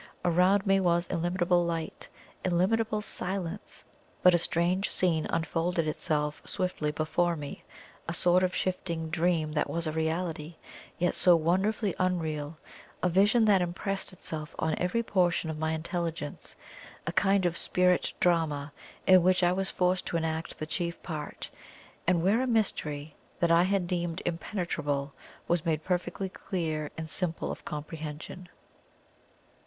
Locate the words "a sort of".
8.07-8.55